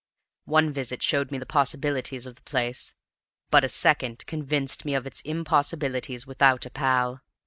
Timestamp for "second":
3.69-4.25